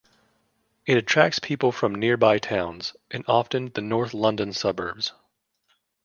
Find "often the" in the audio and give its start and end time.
3.27-3.81